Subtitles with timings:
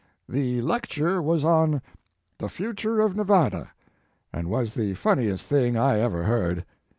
[0.27, 1.79] "The lecture was on
[2.39, 3.69] The Future of Nevada,
[4.33, 6.65] and was the funniest thing I ever heard.